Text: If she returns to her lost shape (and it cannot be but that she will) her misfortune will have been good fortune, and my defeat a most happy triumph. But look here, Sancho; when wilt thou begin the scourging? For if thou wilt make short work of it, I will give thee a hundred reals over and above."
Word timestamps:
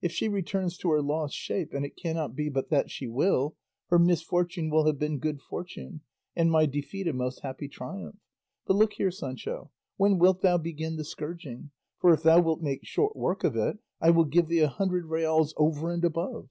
If 0.00 0.12
she 0.12 0.28
returns 0.28 0.78
to 0.78 0.90
her 0.92 1.02
lost 1.02 1.34
shape 1.34 1.74
(and 1.74 1.84
it 1.84 1.96
cannot 1.96 2.36
be 2.36 2.48
but 2.48 2.70
that 2.70 2.92
she 2.92 3.08
will) 3.08 3.56
her 3.88 3.98
misfortune 3.98 4.70
will 4.70 4.86
have 4.86 5.00
been 5.00 5.18
good 5.18 5.40
fortune, 5.40 6.00
and 6.36 6.48
my 6.48 6.64
defeat 6.66 7.08
a 7.08 7.12
most 7.12 7.40
happy 7.40 7.66
triumph. 7.66 8.16
But 8.66 8.76
look 8.76 8.92
here, 8.92 9.10
Sancho; 9.10 9.72
when 9.96 10.18
wilt 10.20 10.42
thou 10.42 10.58
begin 10.58 10.94
the 10.94 11.04
scourging? 11.04 11.72
For 11.98 12.12
if 12.12 12.22
thou 12.22 12.40
wilt 12.40 12.62
make 12.62 12.84
short 12.86 13.16
work 13.16 13.42
of 13.42 13.56
it, 13.56 13.78
I 14.00 14.10
will 14.10 14.26
give 14.26 14.46
thee 14.46 14.60
a 14.60 14.68
hundred 14.68 15.06
reals 15.06 15.52
over 15.56 15.90
and 15.90 16.04
above." 16.04 16.48